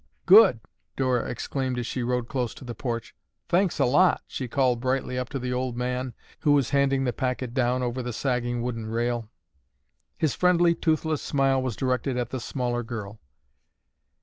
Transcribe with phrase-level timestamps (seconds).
[0.25, 0.61] "Good!"
[0.95, 3.13] Dora exclaimed as she rode close to the porch.
[3.47, 7.13] "Thanks a lot," she called brightly up to the old man who was handing the
[7.13, 9.29] packet down over the sagging wooden rail.
[10.17, 13.19] His friendly, toothless smile was directed at the smaller girl.